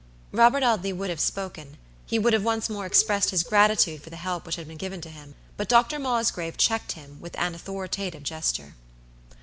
[0.31, 4.15] Robert Audley would have spoken, he would have once more expressed his gratitude for the
[4.15, 5.99] help which had been given to him, but Dr.
[5.99, 8.73] Mosgrave checked him with an authoritative gesture.